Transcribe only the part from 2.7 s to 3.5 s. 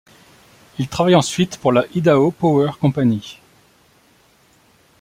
Company.